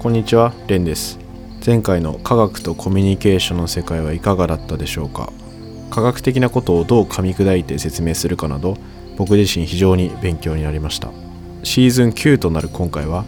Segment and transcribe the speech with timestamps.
[0.00, 1.18] こんにちは、レンです。
[1.64, 5.30] 前回の科学とコミュニケーションの世界はいかがだったでしょうか？
[5.90, 8.78] 科学的なことをどう噛み砕いて説明するかなど
[9.18, 11.10] 僕自身非常に勉強になりました。
[11.64, 13.26] シーズン9となる今回は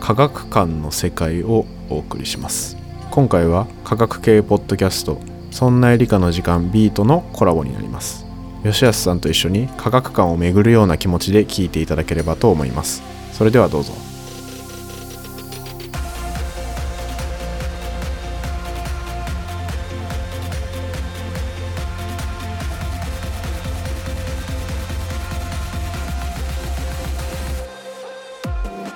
[0.00, 2.78] 科学館の世界をお送りします。
[3.10, 5.18] 今回は科学系ポッドキャスト
[5.52, 8.24] 「そんな理科の時間 B」とのコラボになります。
[8.62, 13.02] 吉安さんと一緒に科学館を巡るような気持ちで聞いていただければと思います。
[13.34, 13.92] それではどうぞ。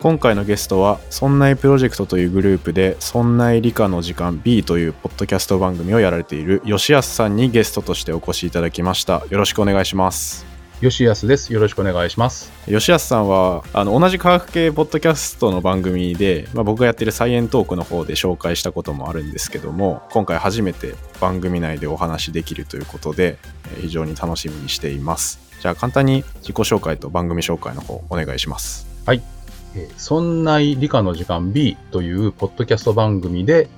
[0.09, 10.47] 今回のゲストは「そんないプロジェクト」というグループで「そんない理科の時間 B」というポッドキャスト番組をやられている吉安さんにゲストとしてお越しいただきましたよろしくお願いします
[10.81, 11.53] 吉安です。
[11.53, 12.53] よろしくお願いします。
[12.67, 23.39] 吉安さんはあの同じ科学系ポッドキャストの番組で、まあ、僕がやってるサイエントークの方で紹介したこともあるんですけども今回初めて番組内でお話しできるということで
[23.73, 29.38] えー非常に楽しみにしていますじゃあ簡単に自己紹介と番組紹介の方お願いしますはい。
[29.75, 33.69] えーそんない理科の時間 B というポッドキャスト番組で、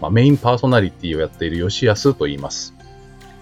[0.00, 2.74] まあ、メインパーソナリティをやっている吉安と言います。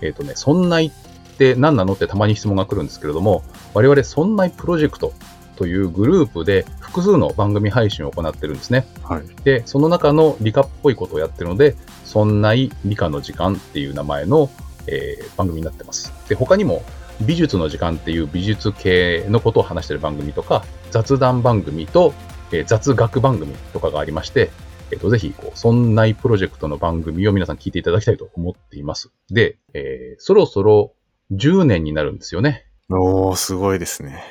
[0.00, 0.90] えっ、とね、そんないっ
[1.38, 3.42] て何なのってたまに質問が来るんですけれども、
[3.74, 5.12] 我々そんないプロジェクト
[5.56, 8.86] というグループで複数の番組配信を行ってるんですね。
[9.02, 14.50] はいで、その中の理科っぽいことをやってるので、そんない理科の時間っていう名前の、
[14.86, 16.12] えー番組になってます。
[16.28, 16.82] で、他にも
[17.20, 22.14] 美術の時間っていう美術系のことを話してる番組とか、雑談番組と、
[22.52, 24.50] えー雑学番組とかがありまして、
[24.90, 29.10] えっ、と、ぜひ、こう、そんないプロジェクトの番組を皆さん聞いていただきたいと思っています。
[29.30, 30.94] で、えーそろそろ
[31.32, 32.66] 10年になるんですよね。
[32.90, 34.24] おーすごいですね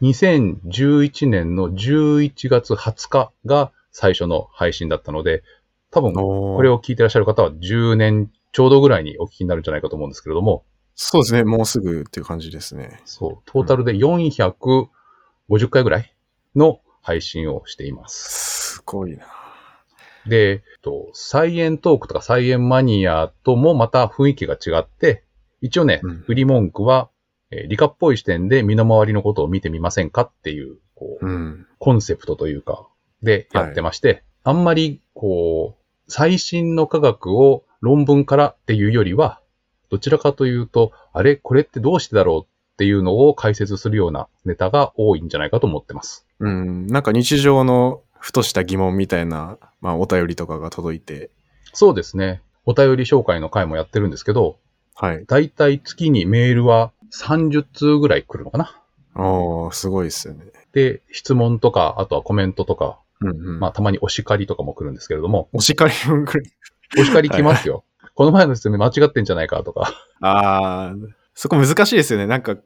[0.00, 5.42] 2011年の11月20日が最初の配信だったので、
[5.90, 10.64] 多分ここれを聞いてらっしゃる方は10年ちょうどぐらいにお聞きになるんじゃないかと思うんですけれども、
[10.96, 11.44] そうですね。
[11.44, 13.00] もうすぐっていう感じですね。
[13.04, 14.88] そう、トータルで450
[15.68, 16.14] 回ぐらい
[16.56, 18.76] の配信をしています。
[18.76, 19.26] すごいな。
[20.26, 25.22] で、えっとサイエントークとかサイエンマニアともまた雰囲気が違って、
[25.60, 27.10] 一応ねうん、売り文句は、
[27.50, 31.66] えー理科っぽい視点で身の回りのことを見てみませんかっていう、こう、うん。
[31.78, 32.88] コンセプトというか、
[33.22, 39.40] でやってまして、あんまり、こう、最新の科学を論文からっていうよりは、
[39.90, 46.26] どちらかというと、あれ、これってどうしてだろうっていうのを解説するようなネタが多いんじゃないかと思ってます。
[46.38, 51.30] うんなんか日常のふとした疑問みたいな、まあ、お便りとかが届いて
[51.72, 52.42] そうですね。
[52.64, 54.58] お便り紹介の回もやってるんですけど、
[54.94, 58.80] はいだいたい月にメールは30通ぐらい来るのかな。
[59.14, 66.52] おーすごいですよねで、質問とか、あとはコメントとか、うんうんまあたまにお叱りとかも来るんですけれども、お叱りも来る。
[67.00, 67.84] お叱り来ますよ。
[68.16, 69.92] この前の説明間違ってんじゃないかとか。
[70.20, 70.94] ああ、
[71.34, 72.26] そこ難しいですよね。
[72.26, 72.56] なんか、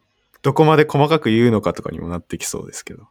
[0.43, 3.09] どこまで細かく言うのかとかにもなってきそうですけど。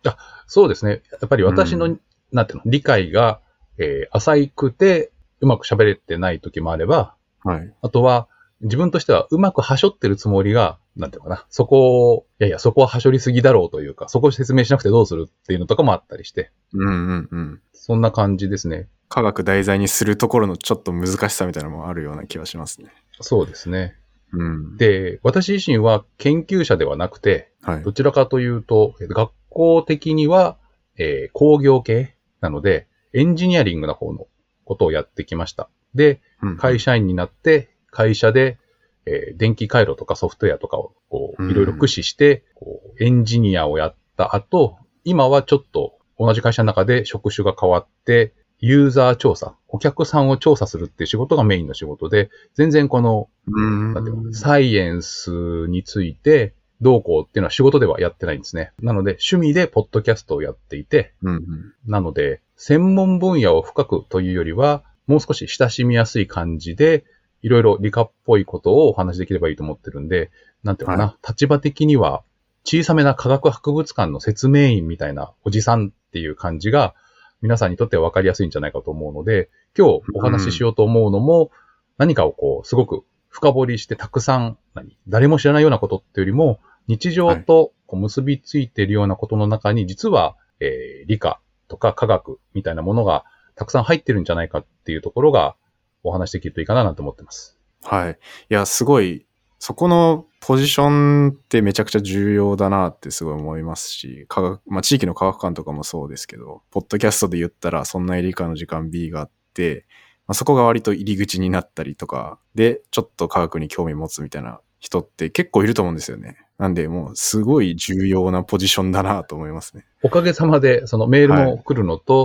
[0.47, 1.03] そうですね。
[1.11, 1.99] やっぱり私の、う
[2.31, 3.41] なんていうの、理解が、
[3.77, 5.11] えー浅くて、
[5.41, 7.13] うまく喋れてない時もあれば、
[7.43, 7.73] はい。
[7.81, 8.29] あとは、
[8.61, 17.61] 自分としてはうまくはしょってるつもりが、なんていうのかな、そこを、いやいや、そこははしょりすぎだろうというか、そこを説明しなくてどうするっていうのとかもあったりして、うんうんうん。
[17.73, 18.89] そんな感じですね。
[19.07, 22.89] 科学題材にするところのちょっと難しさみたいなのもあるような気はしますね。
[23.21, 23.95] そうですね。
[24.33, 24.77] うん。
[24.77, 27.91] で、私自身は研究者ではなくて、はいど。
[27.91, 30.57] ちらかというと、えー学校的には、
[30.97, 34.27] えー工業系なので、エンジニアリングの方の
[34.65, 35.69] ことをやってきました。
[35.95, 38.57] で、うん会社員になって、会社で、
[39.05, 53.93] えー電気回路とかソフトウェアとかを、こう、うんいろいろ駆使して、こう、エンジニアをやった後、今はちょっと同じ会社の中で職種が変わって、ユーザー調査、お客さんを調査するっていう仕事がメインの仕事で、全然このうん。
[53.93, 55.31] なんていうのサイエンス
[55.67, 58.71] についてどうこうっていうのは仕事ではやってないんですね。
[58.81, 61.73] なので、趣味でポッドキャストをやっていて、うんうん。
[61.85, 67.05] なので、専門分野を深くというよりは、もう少し親しみやすい感じで、
[67.41, 70.31] いろいろ理科っぽいことをお話しできればいいと思ってるんで、
[70.63, 72.23] なんていうのかな、は立場的には、
[72.65, 76.93] 小さめな科学博物館の説明員みたいなおじさんっていう感じが、
[77.41, 81.51] 皆さんにとっては分かりやすいんじゃないかと思うので、今日お話ししようと思うのも、
[81.97, 91.39] 何かをこう、すごく深掘りしてたくさん、何誰も知らないようなことっていうよりも、日常とこう結びついているようなことの中に、実は、えー理科
[91.69, 93.23] とか科学みたいなものが
[93.55, 95.55] たくさん入ってるんじゃないかっていうところが
[96.03, 97.57] お話しできるといいかななんて思ってます。
[97.83, 98.11] はい。
[98.13, 99.25] いや、すごい
[99.59, 109.85] そこのポジションってめちゃくちゃ重要だなってすごい思いますし、科学、まあ地域の科学館とかもそうですけど、ポッドキャストで言ったらそんな理科の時間 B があって、
[110.27, 116.37] まあ、そこが割と入り口になったりとか、で、ちょっと科学に興味持つみたいな人って結構いると思うんですよね。
[116.57, 119.85] なんで、もうすごい重要なポジションだなと思いますね。
[120.03, 122.19] おかげさまで、そのメールも来るのと、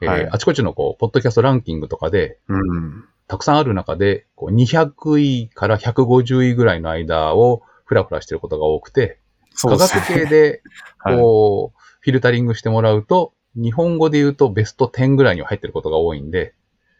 [0.00, 3.04] はいえーあちこちのこう、ポッドキャストランキングとかで、うん。
[3.26, 9.18] たくさんある中で、こう200位から150位ぐらいの間をフラフラしてることが多くて、
[9.60, 10.62] 科学系で、
[10.98, 11.16] はい。
[11.16, 16.54] こう、フィルタリングしてもらうと、日本語で言うとベスト10ぐらいには入ってることが多いんで、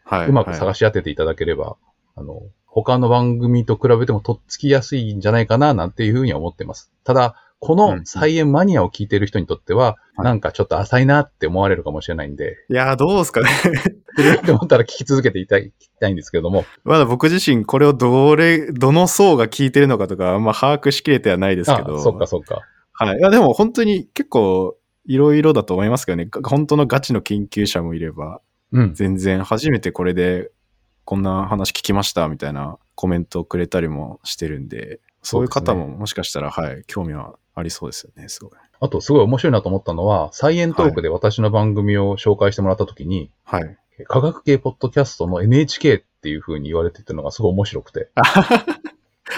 [0.05, 1.75] はうまく探し当てていただければ、
[2.15, 6.91] あの、他の番組と比べてもとっつきやすいんじゃないかな、なんていうふうには思ってます。
[7.03, 7.35] ただ、
[7.65, 13.49] こうんの菜園マニアを聞いてる人にとっては、はいなんかちょっと浅いなって思われるかもしれないんで、いやー、どうですかね。
[14.39, 21.97] って思ったら聞き続けていたい聞きたいんですけれども、まだ僕自身これをどれ、どの層が聞いてるのかとか、あんま把握しきれてはないですけど。
[21.97, 22.61] あ、そっかそっか。
[22.93, 23.17] はい。
[23.17, 26.27] いや、でも本当に結構いろいろだと思いますけどね。
[26.27, 28.39] が本当のガチの研究者もいれば、
[28.71, 28.93] うん。
[28.93, 30.49] 全然初めてこれで
[31.03, 38.51] こんな話聞きましたみたいなコメントをくれたりもしてるんで、そういう方ももしかしたら、はい、興味はありそうですよね、すごい。
[38.79, 43.77] あと、すごい面白いなと思ったのは、サイエントークで私の番組を紹介してもらったときに、はい。
[44.07, 48.09] 科学系ポッドキャストの NHK っていう風に言われてたのがすごい面白くて。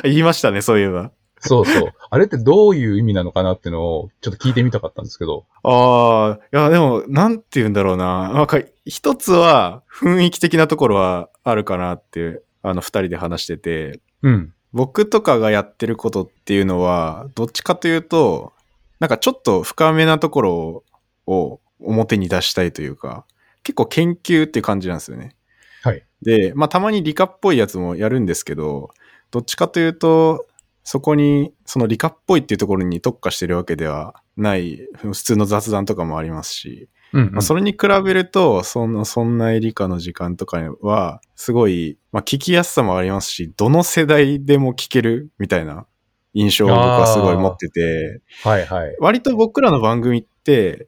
[0.04, 1.12] 言いましたね、そういえば。
[1.40, 1.94] そうそう。
[2.10, 5.46] あれってどういう意味なのかなっていうのをちょっと聞いてみたかったんですけど。
[5.64, 8.34] ああ、いや、でも、なんて言うんだろうな。
[8.34, 14.54] なんか、一つは雰囲気的なところはあるかなって、あの、二人で話してて、うん。
[14.74, 18.54] 僕とかがやってることっていうのは、どっちかというと、
[19.00, 20.84] なんかちょっと深めなところ
[21.26, 23.26] を表に出したいというか、
[23.64, 25.36] 結構研究っていう感じなんですよね。
[25.84, 26.04] はい。
[26.22, 28.90] で、まあたまに理科っぽいやつもやるんですけど、
[29.32, 30.46] どっちかというと、
[30.84, 45.86] そこに、その理科っぽいっていうところに特化してるわけではない、普通の雑談とかもありますし、うん、まあ、それに比べると、その、そんな理科の時間とかは、すごい、まあ、聞きやすさもありますし、どの世代でも聞けるみたいな
[46.34, 48.96] 印象を僕はすごい持ってて、はいはい。
[49.00, 50.88] 割と僕らの番組って、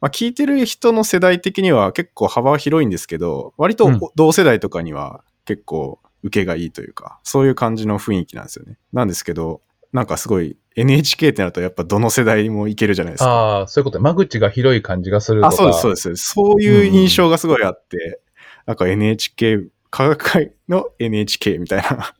[0.00, 8.78] まあ、聞いてる人の世代的には結構幅は広いんですけど、割とうん同世代とかには結構受けがいいというか、そういう感じの雰囲気なんですよね。
[8.92, 9.60] なんですけど、
[9.92, 13.30] なんかすごい NHK ってなるとやっぱどの世代もいけるじゃないですか。
[13.30, 15.54] ああ、そういうことで間口が広い感じがするとか。
[15.54, 16.32] あ、そうです、そうです。
[16.34, 18.20] そういう印象がすごいあって、
[18.66, 22.14] なんか NHK、科学会の NHK みたいな、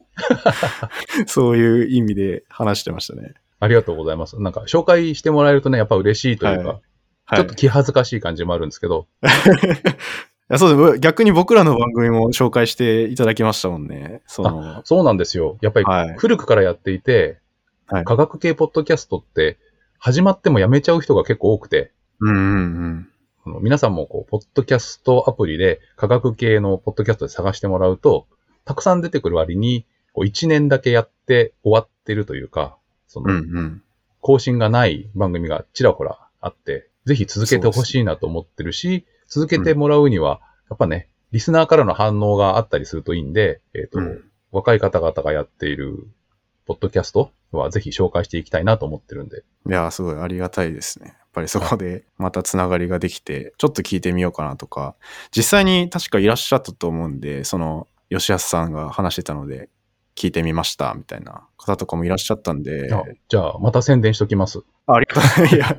[1.27, 3.35] そういう意味で話してましたね。
[3.61, 4.41] ありがとうございます。
[4.41, 6.81] なんか紹介してもらえるとね、やっぱ嬉しいというか、はい
[7.37, 9.07] ちょっと気恥ずかしい感じもあるんですけど、
[10.59, 10.99] そうです。
[10.99, 14.23] 逆に僕らの番組も紹介していただきましたもんね。
[14.27, 15.57] その、そうなんですよ。
[15.61, 16.15] やっぱりはい。
[16.19, 17.39] 古くからやっていて、
[17.91, 19.59] はい科学系ポッドキャストって
[19.99, 21.91] 始まってもやめちゃう人が結構多くて、
[22.21, 23.09] うんうんうん。
[23.47, 28.29] あの皆さんもこう、ポッドキャストアプリで科学系のポッドキャストで探してもらうと、
[28.65, 32.77] たくさん出てくる割に、こう1年だけやって終わってるというか、
[33.09, 33.83] そうんの、うん。
[34.21, 40.41] 更新がない番組がちらほらあって、ぜひ続けてほしいなと思ってるし、続けてもらうには、
[40.71, 46.09] やっぱね、リスナーからの反応があったりするといいんで、えっ、と、うん若い方々がやっている
[46.71, 49.43] ポッドキャストはぜひ紹介していきたいなと思ってるんで。
[49.69, 51.09] いや、すごいありがたいですね。
[51.09, 54.95] やっぱりそこでまたつながりができて、ちょっと聞いてみようかなとか、
[55.37, 59.69] 実際に確かいらっしゃったと思うんで、その、吉安さんが話してたので、
[60.17, 64.61] 聞いてみました、みたいな方とかもいらっしゃったんで、あじゃあ、また宣伝しときます。
[64.87, 65.47] あありがとう。
[65.57, 65.71] いや、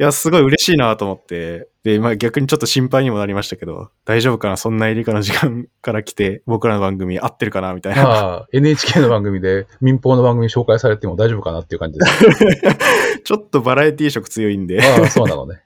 [0.00, 8.02] いや、すごい嬉しいなと思って、で、まあ逆にちょっと心配にもなりましたけど、大丈夫かなそんなエリカの時間から来て、僕らの番組合ってるかなみたいな。
[8.02, 13.22] ああ、NHK の番組で民放の番組紹介されても大丈夫かなっていう感じです。
[13.24, 14.82] ちょっとバラエティ色強いんで。
[14.82, 15.62] ああ、そうなのね。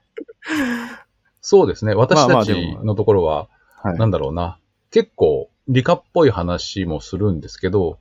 [1.41, 1.95] そうですね。
[1.95, 3.49] 私まあまたちのところは、
[3.83, 4.59] はいなんだろうな。
[4.91, 7.99] 結構理科っぽい話もするんですけど、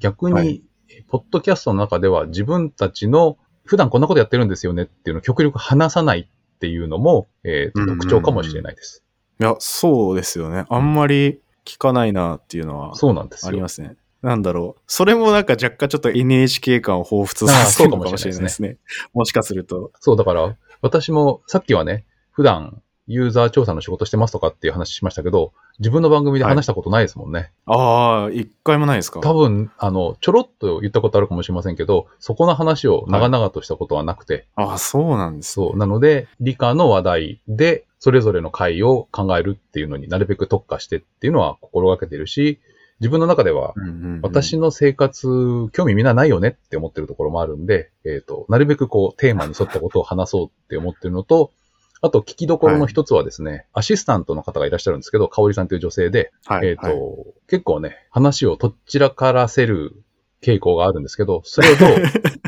[0.00, 0.62] 逆に、はい
[1.08, 9.04] ポッドキャストの中では自分たちの普段こんなことやってるんですよねっていうのを極力話さないっていうのも、えー特徴かもしれないです。
[9.40, 10.66] いや、そうですよね。
[10.68, 13.48] あんまり聞かないなっていうのはそうなんですよ。
[13.50, 13.96] ありますね。
[14.22, 14.82] なんだろう。
[14.86, 18.76] それもなんか若干ちょっと NHK 感を彷彿させるのかもしれないですね。
[19.14, 19.92] もしかすると。
[20.00, 27.50] そう、だから、私もさっきはね、普段ユーザー調査の仕事してますとかっていう話しましたけど、自分の番組で話したことないですもんね。
[27.66, 29.20] ああ、一回もないですか？
[29.20, 35.52] 多分、あの、ちょろっと言ったことあるかもしれませんけど、そこの話を長々としたことはなくて、ああ、そうなんです。
[35.52, 35.76] そう。
[35.76, 42.58] なので、理科の話題で、それぞれの回を考えるっていうのになるべく特化してっていうのは心がけてるし、
[43.00, 43.72] 自分の中では、
[44.20, 51.50] 私の生活、興味みんなないよねって思ってるところもあるんで、えっ、と、なるべくこう、テーマに沿ったことを話そうって思ってるのと、
[52.02, 56.96] あと、聞きどころの一つはですね、アシスタントの方がいらっしゃるんですけど、香織さんという女性で、はい、えっ、と、はい
[57.46, 60.04] 結構ね、話をとっちらからせる
[60.40, 61.90] 傾向があるんですけど、それをどう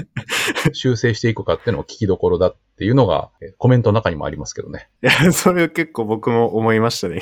[0.73, 4.88] 修正していくかっていうのを聞きどころだっていうのが、えーコメントの中にもありますけどね。
[5.02, 7.21] いや、それ結構僕も思いましたね。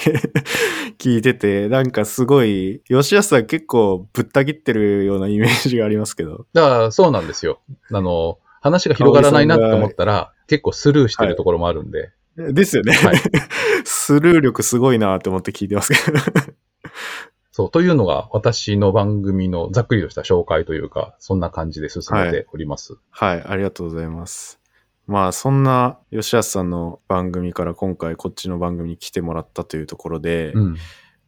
[0.98, 6.46] 聞いてて、なんかすごい、吉安さん結構ぶった切ってるようなイメージがありますけど。
[6.52, 7.60] だから、そうなんですよ。
[7.90, 12.10] あの、話が広がらないなって思ったら、結構スルーしてるところもあるんで、
[12.52, 12.92] ですよね。
[12.92, 13.16] はい
[13.84, 16.18] スルー力すごいなって思って聞いてますけど。
[17.52, 22.96] そう、というのが私の番組のざっくりとした紹介というか、そんな感じで進めております。
[23.10, 24.60] はい、ありがとうございます。
[25.06, 30.76] まあ、そんな吉安さんの番組から今回こっちの番組に来てもらったというところで、うん。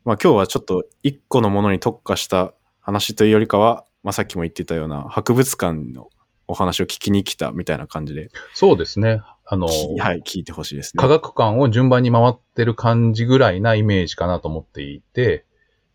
[0.05, 6.11] まあ今日はちょっと一個のものに特化した話というよりかは、まあさっきも言ってたような博物館の
[6.49, 9.21] お話を聞きに来たみたいな感じで、そうですね。
[9.45, 11.01] あの、きはい、聞いてほしいですね。
[11.01, 15.45] 科学館を順番に回ってる感じぐらいなイメージかなと思っていて、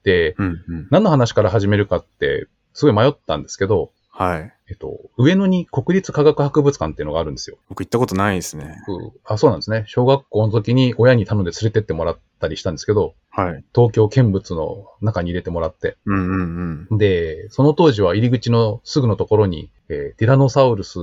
[0.03, 0.87] で、うんうん。
[0.91, 4.53] 何の話から始めるかって、すごい迷ったんですけど、はい。
[4.69, 7.57] えっと、上野に国立科学博物館っていうのがあるんですよ。
[7.69, 8.81] 僕行ったことないですね。
[8.87, 9.83] うんあ、そうなんですね。
[9.85, 13.63] 小学校の時に親に頼んで連れてってもらったりしたんですけど、はい。
[13.75, 15.97] 東京見物の中に入れてもらって。
[16.05, 16.97] うんうんうん。
[16.97, 20.99] で、その当時は入り口のすぐのところに、えーティラノサウルス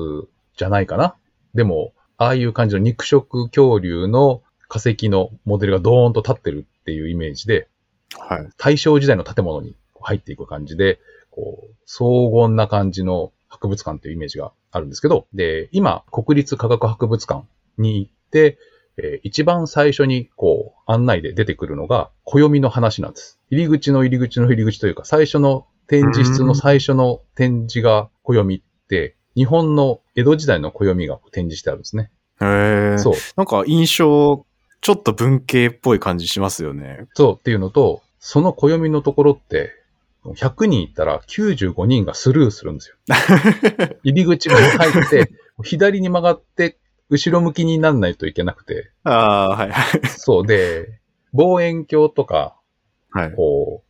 [0.56, 1.14] じゃないかな
[1.54, 7.68] でも、ああいう感じの肉食恐竜の化石のモデルがドーンと立ってるっていうイメージで、
[8.18, 8.48] はい。
[8.56, 17.44] 大正時代の建物に入っていく感じで、こう、荘厳な感じの博物館というイメージがあるんですけど、で、今、国立科学博物館
[17.78, 18.58] に行って、
[18.96, 23.40] えー一番最初に、こう、案内で出てくるのが、暦の話なんです。
[23.50, 32.10] 入り口の入り口の入り口というか、最初の展示室の最初の展示が暦って、日本の江戸時代の暦が展示してあるんですね。
[32.40, 32.98] へえ。
[32.98, 33.14] そう。
[33.36, 34.46] なんか印象、
[34.80, 37.06] ちょっと文系っぽい感じしますよね。
[37.14, 39.72] そうっていうのと、その暦のところって、
[40.24, 42.96] 100人いったら95人がスルーするんですよ。
[44.04, 45.30] 入り口から入って、
[45.62, 46.78] 左に曲がって、
[47.10, 49.72] 後ろ向きにならないといけなくて、ああ、はい。
[50.08, 51.00] そうで、
[51.32, 52.56] 望遠鏡とか、
[53.10, 53.32] はい。
[53.32, 53.82] こ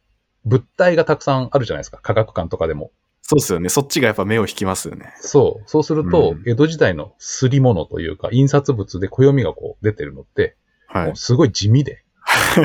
[0.45, 2.91] う、物体がたくさんあるじゃないですか、科学館とかでも。
[3.27, 3.71] そうですよね。
[3.71, 5.15] そっちがやっぱ目を引きますよね。
[5.17, 5.65] そう。
[5.67, 11.13] そうすると、うん江戸時代のすり物というか、印刷物で暦がこう出てるのって、はい。
[11.17, 12.05] すごい地味で。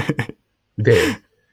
[0.78, 0.98] で、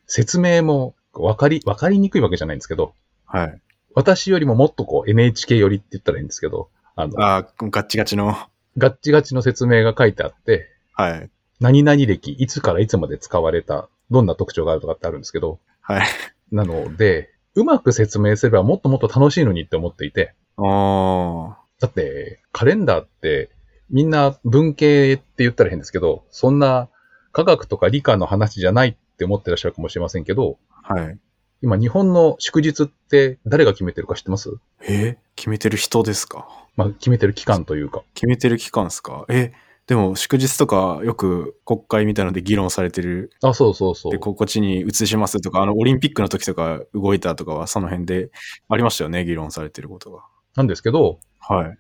[0.07, 2.95] 説明もわかり、わかりにくいわけじゃないんですけど、
[3.25, 3.61] はい。
[3.95, 8.37] 私よりももっとこう NHK 寄りって言ったらいいんですけど、あの、ああ、ガッチガチの。
[8.77, 11.31] ガッチガチの説明が書いてあって、はい。
[11.61, 16.07] 何々歴、いつからいつまで使われた、どんな特徴があるとかってあるんですけど、はい。
[16.51, 23.51] なので、うまく説明すればもっともっと楽しいのにって思っていて、あだって、カレンダーって、
[23.91, 26.89] みんな文系って言ったら変ですけど、そんな
[27.33, 30.95] 科学とか理科の話じゃないって思ってらっしゃるかもしれませんけど、あ。
[30.95, 31.19] はい。
[31.63, 34.59] 今日本の祝日って誰が決めてるか知ってます？
[34.87, 35.17] え？
[35.35, 36.47] 決めてる人ですか？
[36.77, 38.03] まあ、決めてる期間というか。
[38.15, 39.25] 決めてる期間ですか？
[39.31, 39.53] え？
[39.87, 43.31] でも祝日とかよく国会みたいなので議論されてる。
[43.43, 44.19] あ、そうそうそうで、。
[44.19, 48.31] ここっちに移しますとか、あの、オリンピックの時とか動いたとかはその辺で
[48.69, 50.25] ありましたよね、議論されてることが。
[50.57, 51.79] なんですけど、はい。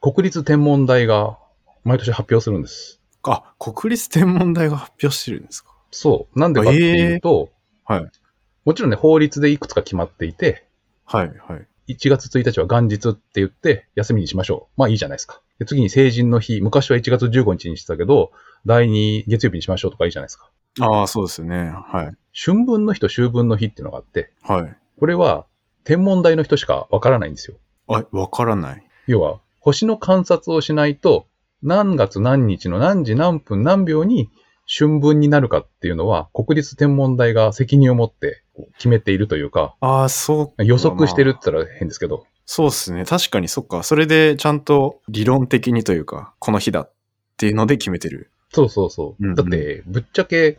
[0.00, 1.38] 国立天文台が
[1.82, 3.00] 毎年発表するんです。
[3.24, 5.74] あ、国立天文台が発表してるんですか？
[5.90, 6.38] そう。
[6.38, 7.50] なんでかっていうと、
[7.84, 8.06] はい。
[8.64, 10.64] もちろんね、法律でいくつか決まっていて、
[11.04, 11.56] はい、は
[11.88, 11.94] い。
[11.94, 14.80] 1月1日は元日って言って休みにしましょう。
[14.80, 15.40] まあいいじゃないですか。
[15.58, 18.32] で次に成人の日、昔は1月15日にしてたけど、
[18.66, 20.50] 第2月曜日にしましょうとかいいじゃないですか。
[20.80, 21.72] ああ、そうですよね。
[21.86, 22.16] はい。
[22.32, 24.76] 春分の日と秋分の日っていうのがあって、はい。
[24.98, 25.46] これは
[25.84, 27.56] 天文台の人しかわからないんですよ。
[27.88, 28.86] あ、わからない。
[29.06, 31.26] 要は、星の観察をしないと、
[31.62, 34.30] 何月何日の何時何分何秒に
[34.68, 38.44] 春分になるかっていうのは、国立天文台が責任を持って
[38.76, 40.64] 決めているというか、ああ、そう。
[40.64, 43.04] 予測してるってまあ言ったら変ですけど、そうですね。
[43.04, 43.82] 確かにそっか。
[43.82, 46.92] それでちゃんと理論的にというか、この日だっ
[47.36, 48.30] ていうので決めてる。
[48.54, 49.22] そうそうそう。
[49.22, 50.56] うんうんだって、ぶっちゃけ、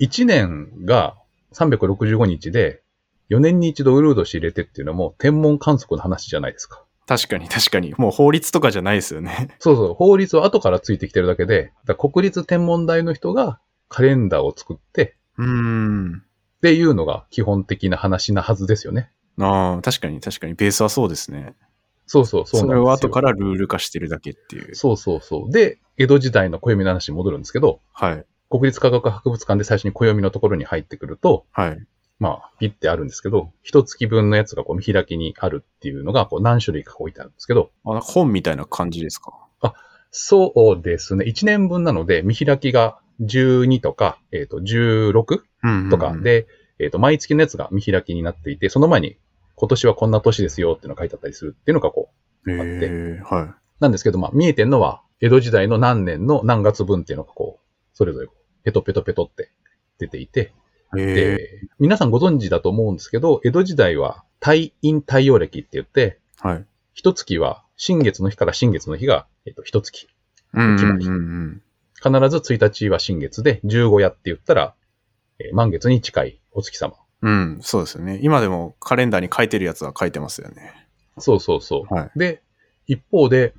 [0.00, 1.14] 1年が
[1.52, 2.82] 365日で、
[3.30, 6.84] 4年に一度ウルード氏入れてっていうのも天文観測の話じゃないですか。
[7.06, 7.94] 確かに確かに。
[7.96, 9.54] もう法律とかじゃないですよね。
[9.60, 16.22] そうそう、法律は後からついてきてるだけで、国立天文台の人がカレンダーを作って、うーん。
[16.24, 19.12] っていうのが基本的な話なはずですよね。
[19.38, 20.54] ああ、確かに確かに。
[20.54, 21.54] ベースはそうですね。
[22.06, 22.72] そうそう、そうそ。
[22.72, 24.74] れを後からルール化してるだけっていう。
[24.74, 25.52] そうそうそう。
[25.52, 28.24] で、江戸時代の暦の話に戻るんですけど、はい。
[28.50, 31.86] 国立科学博物館で最初に暦のところに入ってくると、はい。
[32.18, 39.32] まあ、ピッてあるんですけど、一月分のやつがこう見開きにあるっていうのが、こう何種類か置いてあるんですけど、あ、本みたいな感じですか？
[40.12, 41.24] そうですね。
[41.24, 46.46] 1年分なので、見開きが12とか、えっ、と、16うんとか、で、
[46.82, 49.16] えっ、と、毎月のやつが見開きになっていて、その前に、
[49.54, 52.10] 今年はこんな年ですよっていうのが書いてあったりするっていうのがこ
[52.46, 52.88] う、へあって。
[52.90, 58.28] えはなんですけど、まあ、見えてんのは、江戸時代の何年の何月分っていうのがこう、それぞれ
[58.64, 59.50] ペトペトペトって
[59.98, 60.52] 出ていて、
[60.94, 66.66] で、皆さんご存知だと思うんですけど、江戸時代は、太陰太陽暦って言って、はい。
[66.94, 70.08] 一月は新月の日から新月の日が、えっと、一月。
[70.52, 71.04] うん決まり。
[72.02, 74.74] 必ず1日は新月で、15夜って言ったら、
[75.46, 76.94] えー満月に近いお月様。
[77.22, 77.32] うん。
[77.32, 78.18] うん、そうですよね。
[78.22, 80.72] 今でもカレンダーに書いてるやつは書いてますよね。
[81.18, 81.94] そうそうそう。
[81.94, 82.18] はい。
[82.18, 82.42] で、
[82.86, 83.54] 一方で、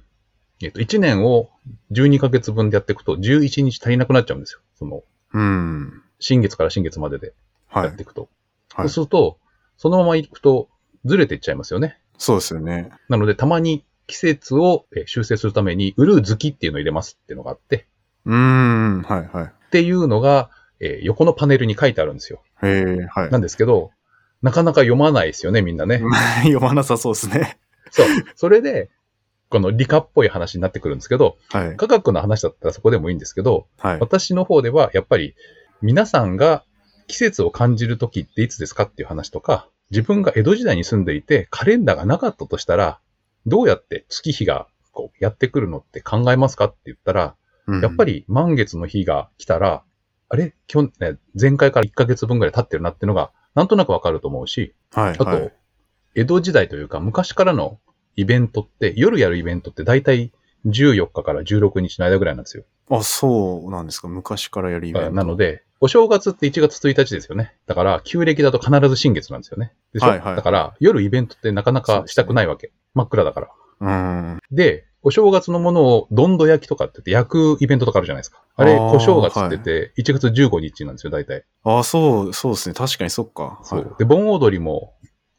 [0.61, 1.49] えっと、1年を
[1.91, 4.59] 12ヶ月分でやっていくと、11日足りなくなっちゃうんですよ。
[4.75, 6.01] その、うん。
[6.19, 7.33] 新月から新月までで
[7.67, 8.05] はいやってい。
[8.05, 8.29] くと。
[8.73, 9.37] はいそうすると、
[9.77, 10.69] そのまま行くと、
[11.05, 11.99] ずれていっちゃいますよね。
[12.17, 12.89] そうですよね。
[13.09, 17.87] なので、たまに季節をえー修正するために、ウルー月っていうのを入れますっていうのがあって、
[18.25, 19.01] うーん。
[19.03, 19.45] はいはい。
[19.45, 20.49] っていうのが、
[20.83, 22.41] えー横のパネルに書いてあるんですよ。
[22.61, 23.31] へえはい。
[23.31, 23.91] なんですけど、
[24.41, 26.01] なかなか読まないですよね、みんなね。
[26.43, 27.57] 読まなさそうですね。
[27.89, 28.05] そう。
[28.35, 28.89] それで、
[29.49, 31.77] この理科っぽい話になってくるんですけど、はい。
[31.77, 33.99] 科学の話だったらそこでもいいんですけど、はい。
[33.99, 35.35] 私の方ではやっぱり
[35.81, 36.63] 皆さんが
[37.07, 42.99] 季節を感じる時っていつですかっていう話とか、自分が江戸時代に住んでいてカレンダーがなかったとしたら、
[43.45, 47.35] どうやって月日がこうやってくるのって考えますかって言ったら、
[47.81, 49.83] やっぱり、り満月の日が来たら、
[50.33, 50.55] あれ？
[50.67, 55.11] 去年、前回から1ヶ月分ぐらい経ってるなっていうのが、なんとなくわかると思うし、はい。
[55.11, 55.53] あと、はい
[56.15, 57.79] 江戸時代というか昔からの
[58.15, 60.31] イベントって、夜やるイベントって大体
[60.67, 62.65] 14日から16日の間ぐらいなんですよ。
[62.89, 64.07] あ、そうなんですか。
[64.07, 65.11] 昔からやるイベント。
[65.11, 67.55] なので、お正月って1月1日ですよね。
[67.65, 69.73] だから、旧暦だと必ず新月なんですよね。
[69.93, 72.71] でしょ、はいはいだから、夜イベントってなかなかしたくないわけ。
[72.93, 73.49] 真っ暗だから。
[73.79, 73.91] う
[74.35, 74.39] ん。
[74.51, 78.41] で、お正月のものをどんど焼きとかって言って焼くイベントとかあるじゃないですか。
[78.55, 81.43] あれ、小正月って言って1月15日なんですよ、大体。
[81.63, 82.75] あ、そう、そうですね。
[82.75, 83.43] 確かにそっか。
[83.43, 83.95] はいそう。
[83.99, 84.93] で、盆踊りも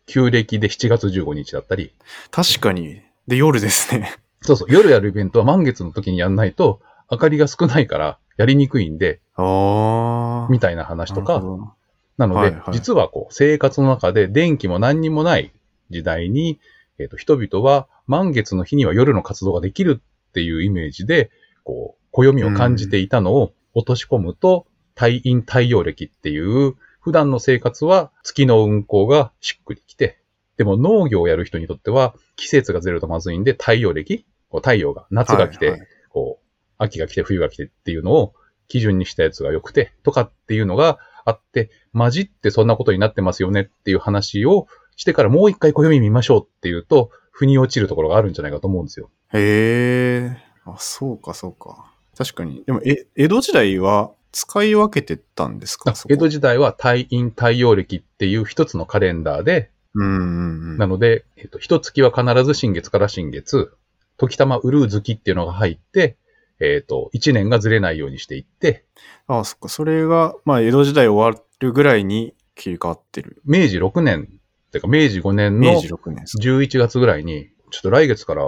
[0.06, 1.92] 旧暦で7月15日だったり、
[2.30, 3.00] 確かに。
[3.26, 4.16] で、夜ですね。
[4.42, 10.48] そうそう、夜やるイベントは満月の時にやんないと、明かりが少ないからやりにくいんで、ああ。
[10.50, 11.74] みたいな話とか、なるほど
[12.16, 15.52] なので、はいはい実はこう、生活の中で電気も何にもない
[15.90, 16.60] 時代に、
[16.98, 21.30] えっ、と、人々は満月の日には夜の活動ができるっていうイメージで、
[21.62, 30.18] こう、暦を感じていたのを落とし込むと、太陰太陽暦っていう、普段の生活は月の運行がしっくりきて、
[30.56, 35.88] でも農業をやる人にとっては季節がずれるとまずいんで太陽暦太陽が、夏が来て、はいはい。
[36.08, 36.44] こう、
[36.78, 38.34] 秋が来て冬が来てっていうのを
[38.68, 49.10] 基準にしたやつが良くて、とかっていうのがあって、混じってそんなことになってますよねっていう話をしてからもう一回暦見ましょうっていうと、腑に落ちるところがあるんじゃないかと思うんですよ。
[49.32, 50.36] へえ。
[50.64, 51.92] あ、そうか、そうか。
[52.16, 52.62] 確かに。
[52.64, 55.92] でも、え、江戸時代は使い分けてたんですか？
[56.08, 60.78] 江戸時代は太陰太陽暦っていう一つのカレンダーで、うんうんうん。
[60.78, 63.72] なので、えっと、一月は必ず新月から新月、
[64.16, 66.16] 時たまウルー月っていうのが入って、
[66.60, 68.84] えっと、一年がずれないようにしていって、
[69.26, 69.68] あ、そっか。
[69.68, 73.42] それが、まあ、江戸時代終わるぐらいに切り替わってる。
[73.44, 74.28] 明治6年、
[74.74, 76.44] てか明治5年の明治6年ですか。
[76.44, 78.42] 11月ぐらいに、ちょっと来月から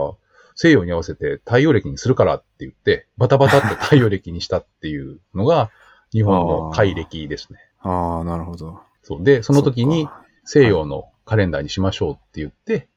[0.55, 5.71] 西洋に合わせて太陽暦にするからって言って、バタバタって太陽暦にしたっていうのが、
[6.12, 7.59] 日本の改暦ですね。
[7.81, 8.81] ああ、なるほど。
[9.03, 9.25] そう。
[9.25, 10.09] で、その時に
[10.45, 12.89] 西洋のカレンダーにしましょうって言って、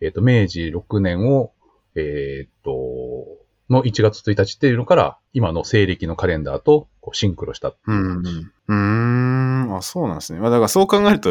[0.00, 1.52] えっ、と、明治6年を、
[1.94, 3.26] えっ、と、
[3.70, 8.46] の1月1日っていうのから、今の西暦のカレンダーとこうシンクロしたううん話。
[8.68, 9.66] うん。
[9.66, 9.76] うーん。
[9.76, 10.40] あ、そうなんですね。
[10.40, 11.30] まあ、だからそう考えると、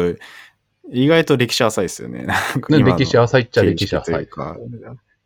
[0.90, 2.26] 意外と歴史浅いですよね。
[2.68, 4.28] 歴史浅いっちゃ歴史浅い。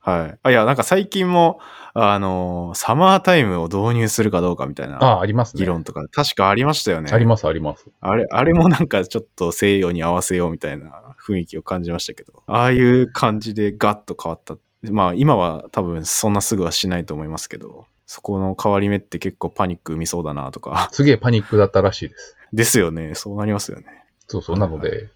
[0.07, 0.39] はい。
[0.41, 1.59] あ、いや、なんか最近も、
[1.93, 5.61] あの、サマータイムを導入するかどうかみたいなああ、ありますね。
[5.61, 7.11] 議論とか、確かありましたよね。
[7.13, 7.87] あります、あります。
[8.01, 14.57] あれ、あれもなんかちょっと西洋に合わせようみたいな雰囲気を感じましたけど、ああいう感じでガッと変わった。
[14.93, 20.89] まあ今は多分そんなすぐはしないと思いますけど、そこの変わり目って結構パニック生みそうだなとか。
[20.93, 22.37] すげえパニックだったらしいです。
[22.53, 23.15] ですよね。
[23.17, 24.05] そうなりますよね。
[24.29, 24.61] そうそう。
[24.61, 25.09] はないので、で、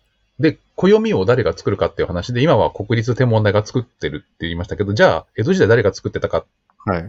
[0.80, 6.46] 暦を誰が作るかっていう話で、今は国立天文台が作ってるって言いましたけど、じゃあ、江戸時代誰が作ってたかっ。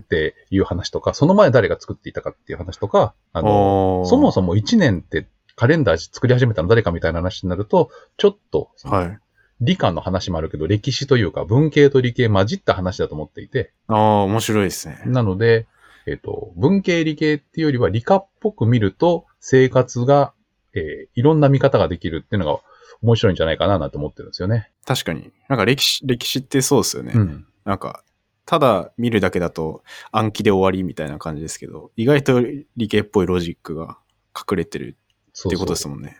[0.09, 9.19] ていう話とか、その前誰が作っていたかっていう話とか、あの、そもそも1年ってカレンダー作り始めたの誰かみたいな話になると、ちょっと、はい。
[9.61, 15.01] 理科の話もあるけど、歴史というか文系と理系混じった話だと思っていて、ああ、面白いですね。
[15.05, 15.67] なので、
[16.05, 20.33] えっ、と、文系理系っていうよりは理科っぽく見ると、生活が
[20.73, 22.61] えーいろんな見方ができるっていうのが
[23.01, 24.71] 面白いんじゃないかななんて思ってるんですよね。
[24.85, 25.31] 確かに。
[25.47, 27.13] なんか歴史、歴史ってそうですよね。
[27.15, 27.45] うん。
[27.65, 28.03] なんか、
[28.45, 32.41] ただ見るだけだと暗記で終わりみたいな感じですけど、意外と
[32.75, 33.97] 理系っぽいロジックが
[34.35, 34.97] 隠れてる
[35.33, 36.17] そっていうことですもんね。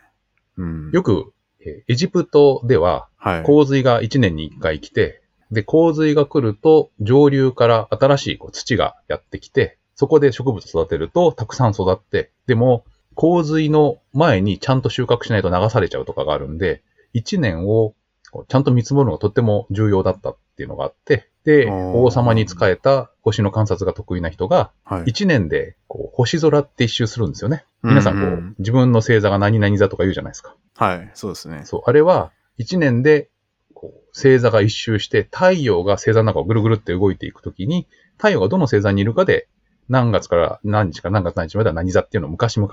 [0.56, 0.90] うん。
[0.92, 3.42] よく、えーエジプトでははい。
[3.44, 16.82] 洪水が1年に1回来て、で、洪水が来ると上流から新しいこう土がやってきて、そこで植物育てるとたくさん育って、でも洪水の前にちゃんと収穫しないと流されちゃうとかがあるんで、
[17.14, 17.94] 1年を
[18.48, 25.02] ちゃんと見積もるのがとっても重要だったっていうのがあって、で、王様に仕えた星の観察が得意な人が、はい。
[25.04, 27.64] 1年でこう星空って一周するんですよね。
[27.82, 30.56] 皆さんこう、うんうん自分の星座が何々座とか言うじゃないですか。
[30.76, 31.10] はい。
[31.14, 31.62] そうですね。
[31.64, 33.28] そう、あれは、一年で、
[33.74, 39.48] こう、星座が一周して、太陽が星座の中をぐるぐるって動いていくときに、太陽がどの星座にいるかで、
[39.88, 42.70] 何月から何日から何月何日までは何座っていうのを昔々、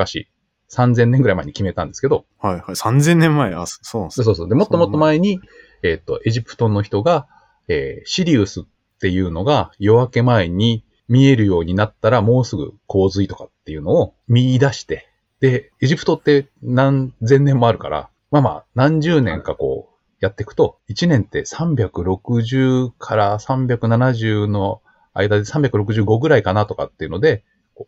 [0.69, 2.63] 3000年ぐらい前に決めたんですけど、はいはい。
[2.75, 3.53] 3000年前。
[3.53, 4.49] あ、そそうなんですねそうそう。
[4.49, 5.41] で、もっともっと前に、
[5.83, 7.27] えっ、と、エジプトの人が、
[7.67, 8.63] えーシリウスっ
[8.99, 15.07] ていうのが夜明け前に見えるようになったらもうすぐ洪水とかっていうのを見出して、
[15.39, 24.81] で、エジプトって何千年もあるから、まあまあ、何十年かこう、やっていくと、1年って360から370の
[25.13, 27.43] 間で365ぐらいかなとかっていうので、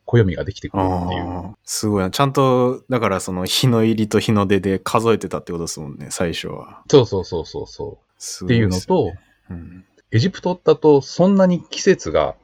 [0.05, 1.55] 暦ができてくるっていう。
[1.63, 2.11] すごいな。
[2.11, 6.83] ちゃんと、だからその日の入りと日の出で数えてたってことですもんね、最初は。
[6.89, 8.11] そうそうそうそうそう。
[8.17, 9.11] すっていうのと、
[9.49, 12.35] うん、エジプトだとそんなに季節が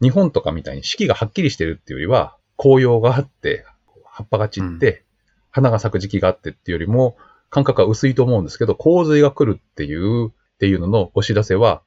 [0.00, 3.64] 日本とかみたいに四季がはっきりしてるっていうよりは紅葉があって
[4.04, 5.04] 葉っぱが散って、
[5.50, 7.16] 花が咲く時期があってっていうよりも
[7.50, 11.82] 感覚が薄いと思うんですけど洪水が来るっていうっていうののお知らせは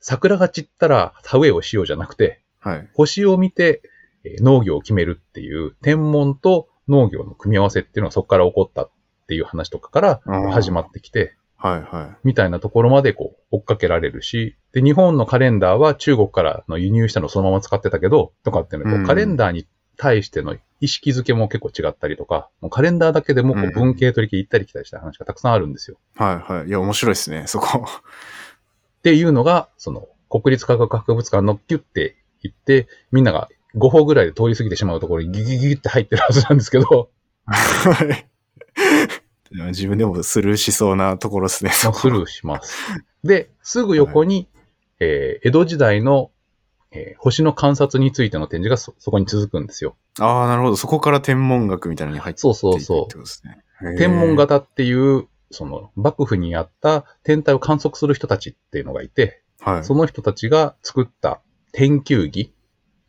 [0.00, 2.88] 桜が散ったら田植えをしようじゃなくてはい。
[2.94, 3.82] 星を見て
[4.24, 8.90] えー農業を決めるっていう天文と農業の組み合わせっていうのがそこから起こったっ
[9.28, 25.98] ていう話とかから始まってきて、はいはみたいなところまでこう追っかけられるし、で、日本のカレンダーは中国からの輸入したのをそのまま使ってたけど、とかっていうのと、うんカレンダーに対しての意識づけも結構違ったりとか、もうカレンダーだけでもこう文系取り系行ったり来たりした話がたくさんあるんですよ。
[26.18, 26.22] い。
[26.22, 26.68] はいはい。
[26.68, 27.86] いや、面白いですね、そこ。
[29.00, 37.10] っていうのが、その、国立科学博物館のキュッて行って、みんなが5歩ぐらいで通り過ぎてしまうところにギュギュギュって入ってるはずなんですけど、
[37.46, 38.26] はい。
[39.70, 42.76] 自分でもスルーしそうなところですね、スルーします。
[43.24, 44.48] で、すぐ横に、
[45.00, 46.30] えー江戸時代の、
[46.92, 49.96] えー星の観察についての展示がそそこに続くんですよ。
[50.20, 50.76] ああ、なるほど。
[50.76, 53.64] そこから天文学みたいなのに入っていそうっていくそうそうってことですね。
[53.82, 54.36] へー天文。
[54.36, 59.84] 型っていう、その、幕府にあった天体を観測する人たちっていうのがいて、はい。
[59.84, 61.40] その人たちが作った
[61.72, 62.54] 天球儀、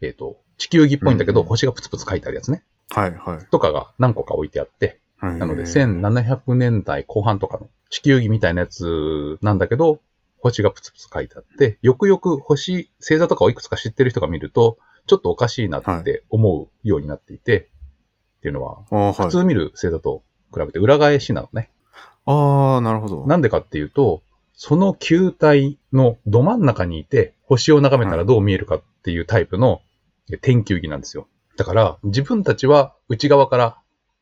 [0.01, 2.63] えっ、と、地球儀っぽいんだけど、うんうん星がプツプツ書いてあるやつね。
[2.89, 3.45] はいはい。
[3.49, 10.01] とかが何個か置いてあって、ななので、1700年代後半とかの地球儀みたいなやつなんだけど、
[10.39, 17.69] 星がプツプツ書いてあって、よくよく星、星座とかをいくつか知ってる人が見ると、ちょっとおかしいなって思うようになっていて、
[18.39, 20.23] っていうのは、普通見る星座と
[20.53, 21.71] 比べて裏返しなのね。
[22.25, 23.25] ああ、なるほど。
[23.27, 24.21] なんでかっていうと、
[24.53, 29.81] その球体のど真ん中にいて、星を眺めたらどう見えるかっていうタイプの
[30.31, 31.27] え天球儀なんですよ。
[31.57, 33.77] だから、自分たちは内側から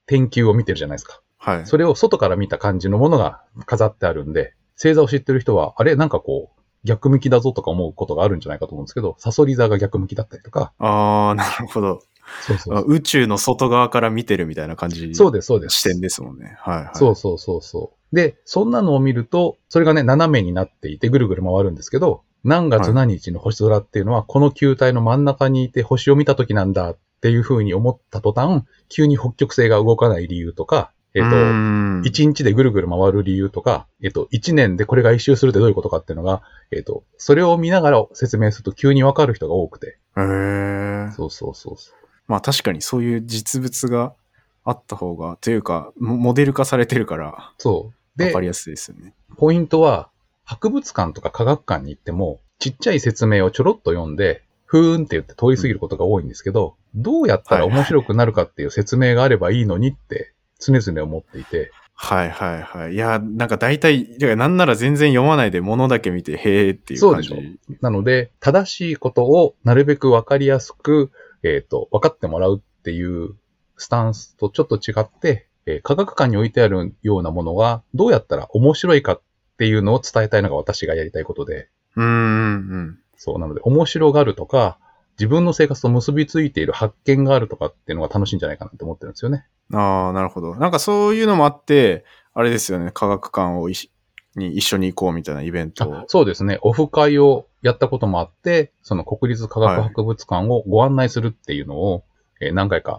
[0.05, 1.21] 天球を見てるじゃないですか。
[1.37, 1.65] はい。
[1.65, 12.01] それを外から見た感じのものが飾ってあるんで、星座を知ってる人は、あれなんかこう、逆向きだぞとか思うことがあるんじゃないかと思うんですけど、サソリ座が逆向きだったりとか、ああ、なるほど。
[12.41, 15.13] そうそうあ宇宙の外側から見てるみたいな感じ。
[15.15, 15.77] そうです、そうです。
[15.77, 16.57] 視点ですもんね。
[16.59, 16.89] はいはい。
[16.93, 18.15] そうそうそうそう。
[18.15, 39.97] で、そんなのを見ると、それがね、斜めになっていてぐるぐる回るんですけど、何月何日の星空っていうのは、この球体の真ん中にいて星を見た時なんだっていう風に思った途端、急に北極星が動かない理由とか、えっ、と、と一日でぐるぐる回る理由とか、えっ、と、一年でこれが一周するってどういうことかっていうのが、えっ、と、それを見ながら説明すると急にわかる人が多くて。
[40.17, 41.11] へえ。
[41.11, 41.95] そうそうそうそう。
[42.29, 44.13] まあ確かにそういう実物が
[44.63, 48.17] あった方が、というか、モモデル化されてるから、そう。
[48.17, 49.13] でわか、りやすいですよね。
[49.35, 50.09] ポイントは、
[50.45, 62.93] 博物館とか科学館に行っても、ちっちゃい説明をちょろっと読んで、ふーんって言って通り過ぎることが多いんですけど、どうやったら面白くなるかっていう説明があればいいのにって常々思っていて、はいはいはい。
[62.93, 67.27] いや、なんか大体、なんなら全然読まないで物だけ見て、へーっていう感じ。
[67.27, 71.11] そうでしなので、正しいことをなるべくわかりやすく、
[71.43, 73.35] えっ、と、分かってもらうっていう
[73.77, 79.21] スタンスとちょっと違って、えー科学館に置いてあるようなものがどうやったら面白いかっ
[79.57, 82.99] ていうのを伝えたいのが私がやりたいことで、うーん、うん。
[83.15, 84.79] そう、なので、面白がるとか、
[85.19, 89.45] 自分の生活と結びついている発見があるとかっていうのが楽しいんじゃないかなって思ってるんですよね。
[89.73, 90.55] ああ、なるほど。
[90.55, 93.69] なんかそういうのもあって、あれですよね、科学館を
[94.39, 96.03] に一緒に行こうみたいなイベントあを。
[96.07, 96.57] そうですね。
[96.61, 102.03] オフ会をやったこともあって、その国立科学博物館をご案内するっていうのを、
[102.41, 102.97] えー何回か。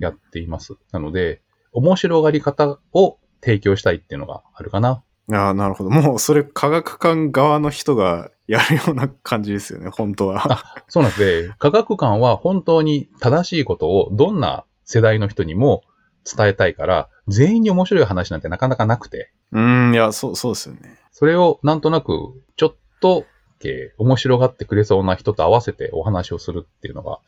[0.00, 0.74] やっています。
[0.90, 5.02] なので、面白がり方を提供したいっていうのがあるかな。
[5.32, 5.90] ああ、なるほど。
[5.90, 10.84] もうそれ科学館側の人がやるような感じですよね、本当は。
[10.88, 11.54] そうなんですね。
[11.58, 15.82] 科学館は本当に正しいことをどんな世代の人にも
[16.24, 20.98] 伝えたいから、全員に面白い話なんてなかなかなくて、うん、いや、そう、そうですよね。
[21.12, 23.26] それをなんとなくちょっと、
[23.64, 27.20] えー面白がってくれそうな人と合わせてお話をするっていうのが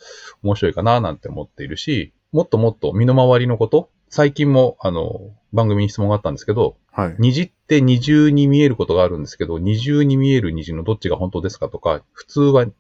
[0.43, 7.17] 面白いかななんて思っているし、もっともっと身の回りのこと、最近もあの番組に質問があったんですけど、はい。
[7.19, 12.73] 虹って二重に見えることがあるんですけど、二重に見える虹のどっちが本当ですかとか、普通は 2,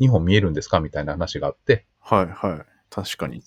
[0.00, 2.66] 2本見えるんですかみたいな話があって、はい、はい。
[2.90, 3.42] 確かに。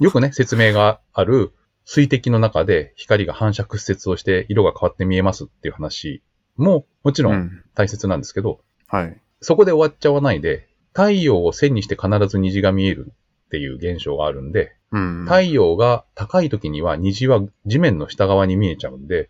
[0.00, 1.52] よくね、説明がある
[1.92, 6.22] 水滴の中で光が反射屈折をして色が変わって見えますっていう話
[6.56, 7.64] ももちろうんん。
[7.74, 9.20] 大切なんですけど、はい。
[9.40, 13.12] そこで終わっちゃわないで、太陽を線にして必ず虹が見える
[13.46, 15.24] っていう現象があるんで、うん。
[15.24, 19.28] 太陽が高い時には虹は地面の下側に見えちゃうんで、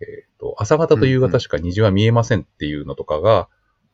[0.00, 3.48] えっ、と、朝方と夕方しか虹は見えませんっていうのとかが、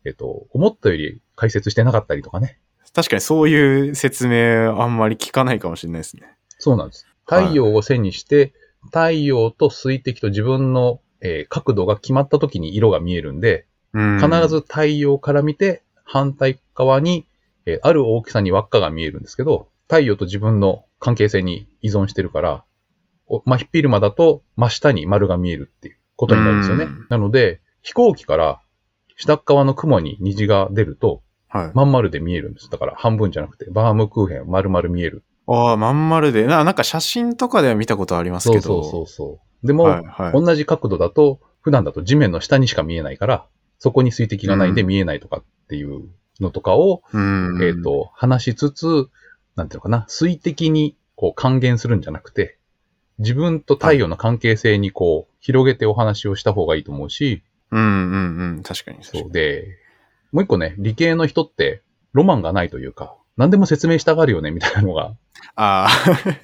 [0.04, 2.58] えっ、と、思ったより解説してなかったりとかね。
[2.92, 6.22] 確かにそういう説明あんまり聞かないかもしれないですね。
[6.58, 7.06] そうなんです。
[7.30, 8.52] はい太陽を線にして、
[8.86, 14.18] 太陽と水滴と自分の、えー角度が決まった時に色が見えるんで、うん。
[14.20, 17.26] 必ず太陽から見て、反対側に、
[17.66, 22.64] えーある大きさに輪っかが見えるんですけど、太陽と自分の関係性に依存してるから、
[23.26, 27.06] お真昼間だと真下に丸が見えるっていうことになるんですよねうん。
[27.08, 28.60] なので、飛行機から
[29.16, 31.70] 下っ側の雲に虹が出ると、はい。
[31.74, 32.70] まん丸で見えるんです。
[32.70, 35.24] だから半分じゃなくて、バームクーヘン丸々見える。
[35.52, 38.62] ああ、まん丸で、な、なんか写真とかでは見たことありますけど。
[38.62, 39.66] そうそうそう。
[39.66, 40.32] でも、はい、はい。
[40.32, 43.46] 同じ角度だと、普段だと地面の下にしか見えないから、
[43.80, 46.08] そこに水滴がないんで見えないとかっていう
[46.38, 47.58] のとかを、うん。
[47.62, 49.08] えっ、、と、話しつつ、
[49.56, 52.58] なんていうのかな、水滴にこう還元するんじゃなくて、
[53.18, 58.62] 自分と太陽の関係性にこう、広げてお話をした方がいいと思うし、うんうんうん。
[58.62, 58.98] 確かに。
[58.98, 59.78] 確かにそうで、
[60.32, 61.82] もう一個ね、理系の人って
[62.12, 65.14] ロマンがないというか、何でも説明したがるよね、みたいなのが、
[65.54, 65.90] ああ、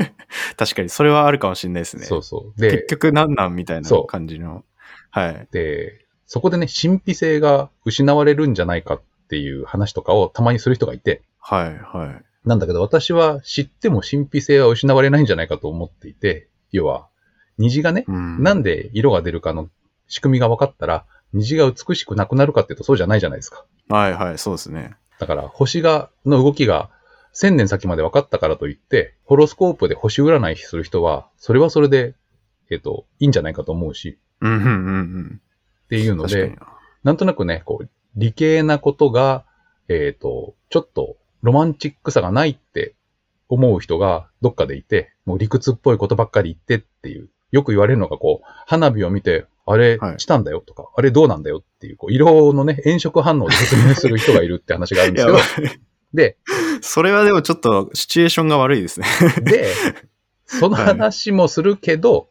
[0.56, 2.04] 確かに、それはあるかもしれないですね。
[2.04, 2.60] そうそう。
[2.60, 4.64] で結、局何なんみたいな感じの。
[5.10, 5.48] はい。
[5.52, 12.48] で、そこでね、神秘性が失われるんじゃないかっていう話とかをたまにする人がいて、はい、はい。
[12.48, 17.08] なんだけど私は知っても神秘性は失われないんじゃないかと思っていて、要は、
[17.58, 19.68] 虹がね、うんなんで色が出るかの
[20.08, 23.64] 仕組みが分かったら、虹が美しくなくなるかっていうとそうじゃないじゃないですか。
[23.88, 24.94] はい、はい、そうですね。
[25.18, 26.90] だから、星が、の動きが
[27.38, 32.14] 千年先まで分かったからといって、ホロスコープで星占いする人は、それはそれで、
[32.70, 35.40] えっ、と、いいんじゃないかと思うし、うん、うん、うん
[35.84, 36.16] っていううん。
[36.16, 36.66] のでな。
[37.04, 39.44] なんとなくね、こう、理系なことが、
[39.88, 42.94] えっ、と、ちょっとロマンチックさがないって
[43.50, 55.70] 思う人がどっかでいて、もう理屈っぽいことばっかり言ってっていう、よく言われるのがこう、花火を見て、あれはいしたんだよとか、あれどうなんだよっていう、こう、色のね、炎色反応で説明する人がいるって話があるんですけどい、
[56.14, 56.36] で、
[56.80, 59.06] それはでもちょっとシチュエーションが悪いですね。
[59.42, 59.72] で、
[60.46, 62.28] その話もするけど、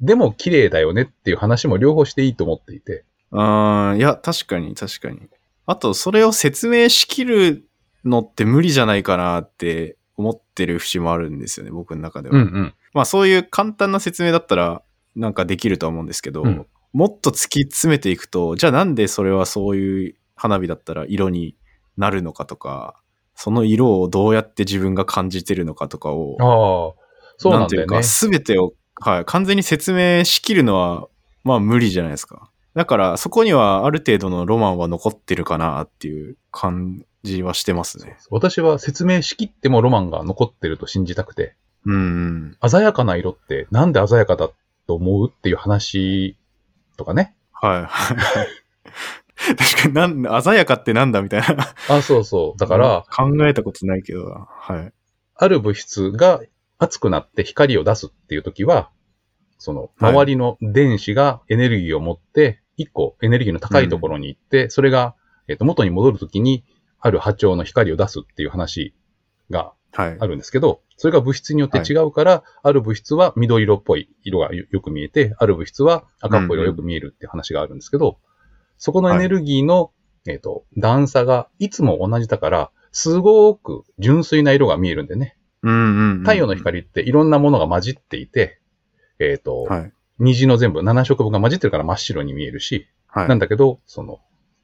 [0.00, 5.20] でも綺麗だよねっていう話も両方していいと思っていて、あーいや、確かに、確かに。
[5.66, 7.68] あと、それを説明しきる
[8.04, 12.36] のって無理じゃないかなって思ってる節もあるんですよね、僕の中では。
[12.36, 12.74] うんうん。
[12.92, 14.82] まあ、そういう簡単な説明だったら、
[15.14, 21.54] なんかできるとは思うんですけど、うんもっと突き詰めていくと、じゃあなんでそれはそういう花火だったら色に
[22.00, 23.00] なるのかとか、
[23.36, 27.04] その色をどうやって自分が感じてるのかとかを、ああ、
[27.36, 28.02] そうなんだよねていうか、。
[28.02, 31.06] すべてを、はい、完全に説明しきるのは、
[31.44, 32.50] まあ無理じゃないですか。
[32.74, 38.16] だから、そこにはある程度のロマンは残ってるかなっていう感じはしてますね。
[38.30, 42.70] 私は説明しきってもロマンが残ってると信じたくて、うんうん。
[42.70, 44.50] 鮮やかな色ってなんで鮮やかだ
[44.86, 46.36] と思うっていう話
[46.96, 47.34] とかね。
[47.52, 47.84] はい。
[47.84, 47.88] はい
[49.56, 51.74] 確かになん、鮮やかってなんだみたいな。
[51.88, 52.58] あ、そうそう。
[52.58, 54.92] だから、考えたことないけど、はい。
[55.34, 56.42] ある物質が
[56.78, 58.90] 熱くなって光を出すっていう時は、
[59.58, 65.14] そのはい周りの電子がエネルギーを持って、一個エネルギーの高いところに行って、それが、
[65.48, 66.64] えっと元に戻る時に、
[66.98, 68.94] ある波長の光を出すっていう話
[69.50, 70.16] がはい。
[70.20, 78.18] あるんですけど、それが物質によって違うから、ある物質は緑色っぽい色がよよく見えて、ある物質は赤っぽい色がよく見えるっていう話があるんですけど、
[78.80, 79.92] そこのエネルギーの、
[80.26, 85.36] えっ、と、段差がいつも同じだから、すごく純粋な色が見えるんでね。
[85.62, 86.18] うんうん、うん。
[86.20, 88.58] 太陽の光っていろんなものが混じっていて、
[89.18, 89.92] えっ、と、はい。
[90.18, 93.28] 虹の全部7色分が混じってるから真っ白に見えるし、はい。
[93.28, 94.18] なんだけど、その、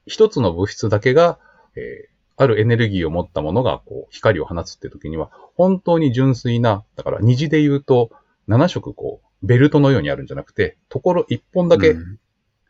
[0.07, 1.39] 一つの物質だけが、
[1.77, 8.11] えーあるエネルギーを持ったものが、こう、光を放つって時には、本当に純粋な、だから虹で言うと、
[8.49, 12.19] 7色こう、ベルトのようにあるんじゃなくて、ところ一本だけ、うん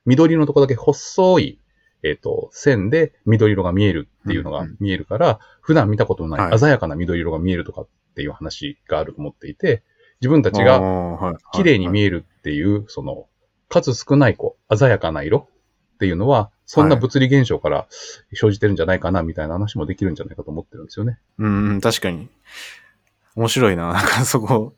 [0.07, 1.59] 緑のとこだけ細い、
[2.03, 9.83] えっ、と、線で緑色が見えるっていうのがうんうん見えるから、普段見たことのなはいい鮮やかな緑色が見えるとかっていう話があると思っていて、
[10.21, 13.27] 自分たちあが綺麗に見ええるっていう、その、
[13.69, 15.49] 数少ない、こう、鮮やかな色
[15.97, 17.87] っていうのは、そんな物理現象から
[18.33, 21.19] 生じてるんじゃないかな、みたいな話もできるんじゃないかと思ってるんですよね。
[21.39, 22.29] うんうん、確かに。
[23.35, 23.93] 面白いな。
[23.93, 24.75] なんかそこ、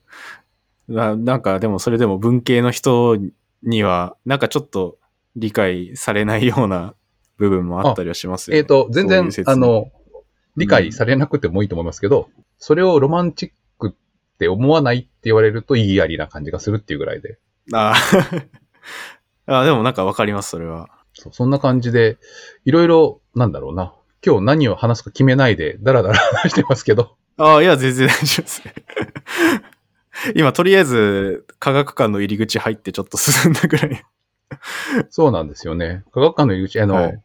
[0.88, 3.16] ななんかでもそれでも文系の人
[3.62, 4.98] には、なんかちょっと
[5.36, 6.94] 理解されないような
[7.36, 8.58] 部分もあったりはしますよね。
[8.58, 9.90] えっ、と、全然そういう、説あの、
[10.56, 17.38] 理解されなくてもいいと思いますけど、それをロマンチックって思わないって言われると意義ありな感じがするっていうぐらいで、
[17.72, 18.46] あー
[19.46, 20.88] あー、でもなんかわかります、それは。
[21.14, 22.18] そうそんな感じで、
[22.64, 28.62] いろいろ、なんだろうな、今日何を話すか決めないで、だらだら話してますけど、ああ、いや、全然大丈夫です。
[30.34, 34.04] 今、とりあえず、科学館の入り口入ってちょっと進んだぐらい。
[35.10, 36.04] そうなんですよね。
[36.12, 37.22] 科学館の入り口、あの、はい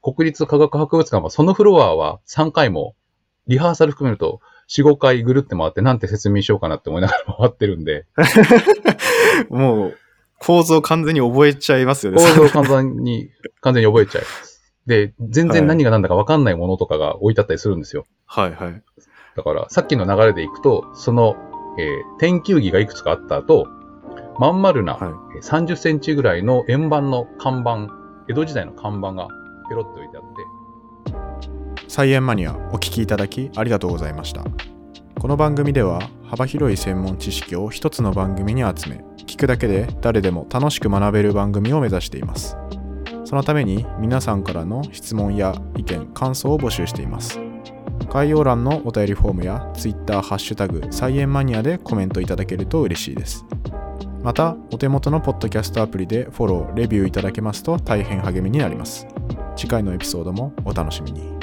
[0.00, 2.94] 国立科学博物館は、そのフロアは3回も、
[3.46, 8.06] リハーサル含めると4、5回ぐるって回って、なんて説明しようかなって思いながら回ってるんで、
[9.50, 9.98] もう、
[10.38, 12.18] 構造完全に覚えちゃいますよね。
[12.18, 14.72] 構造を完全に、 完全に覚えちゃいます。
[14.86, 18.06] で、全然何が何だか分かんないものとかが置いてあったりするんですよ。
[18.26, 18.82] はいはい。
[19.36, 21.36] だから、さっきの流れでいくと、その、
[21.78, 23.66] えー天球儀がいくつかあった後、
[24.38, 25.10] まん丸な、はい。
[25.36, 27.88] えー30センチぐらいの円盤の看板、
[28.28, 29.28] 江戸時代の看板が
[29.68, 30.22] ペロッと置いてあっ
[31.76, 34.44] て、サイエンマニアお聞きいただきありがとうございました。
[35.18, 42.56] この番組では幅広い専門知識を一つの番組に集め聞くだけで誰でも楽しく学べる番組を目指しています。
[43.24, 47.40] そのために皆さんからの質問や意見感想を募集しています。
[48.10, 53.44] 概要欄のお便りフォームや Twitter ハッシュタグサイエンマニアでコメントいただけると嬉しいです
[54.22, 59.06] またお手元のポッドキャストアプリでフォローレビューいただけますと大変励みになります。
[59.56, 61.37] 次回のエピソードもお楽しみに。